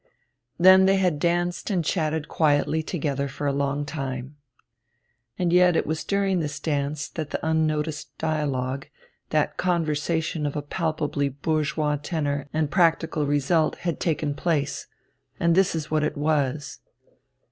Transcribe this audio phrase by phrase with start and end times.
[0.57, 4.35] Then they had danced and chatted quietly together for a long time.
[5.37, 8.87] And yet it was during this dance that that unnoticed duologue,
[9.29, 14.87] that conversation of a palpably bourgeois tenor and practical result, had taken place
[15.39, 16.79] and this is what it was.